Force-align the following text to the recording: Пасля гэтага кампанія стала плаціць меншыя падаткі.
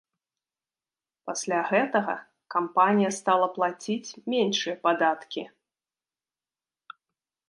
Пасля 1.29 1.57
гэтага 1.71 2.15
кампанія 2.55 3.11
стала 3.19 3.47
плаціць 3.57 4.15
меншыя 4.35 4.75
падаткі. 4.87 5.43